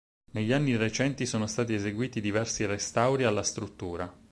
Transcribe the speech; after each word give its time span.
Negli 0.31 0.51
anni 0.51 0.75
recenti 0.77 1.27
sono 1.27 1.45
stati 1.45 1.75
eseguiti 1.75 2.21
diversi 2.21 2.65
restauri 2.65 3.23
alla 3.23 3.43
struttura. 3.43 4.11